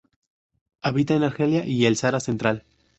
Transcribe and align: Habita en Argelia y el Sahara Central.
Habita 0.81 1.13
en 1.13 1.21
Argelia 1.25 1.63
y 1.63 1.85
el 1.85 1.95
Sahara 1.95 2.19
Central. 2.19 2.63